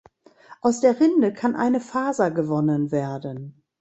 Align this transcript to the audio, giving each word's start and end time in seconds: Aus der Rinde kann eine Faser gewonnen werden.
Aus 0.61 0.79
der 0.79 0.99
Rinde 0.99 1.31
kann 1.31 1.55
eine 1.55 1.79
Faser 1.79 2.31
gewonnen 2.31 2.91
werden. 2.91 3.61